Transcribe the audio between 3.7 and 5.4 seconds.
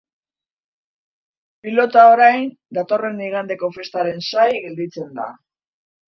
festaren zai gelditzen da.